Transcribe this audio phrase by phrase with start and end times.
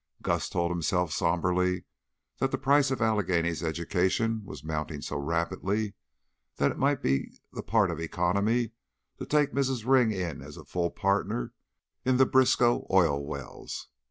[0.23, 1.83] Gus told himself somberly
[2.39, 5.93] that the price of Allegheny's education was mounting so rapidly
[6.55, 8.71] that it might be the part of economy
[9.19, 9.85] to take Mrs.
[9.85, 11.53] Ring in as a full partner
[12.03, 13.89] in the Briskow oil wells.